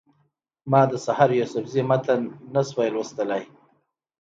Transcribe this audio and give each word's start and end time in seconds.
ما 0.71 0.81
د 0.91 0.93
سحر 1.05 1.29
یوسفزي 1.39 1.83
متن 1.89 2.21
نه 2.53 2.61
شو 2.67 2.81
لوستلی. 2.93 3.43